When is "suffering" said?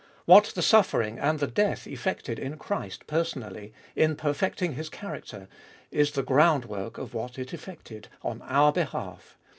0.63-1.19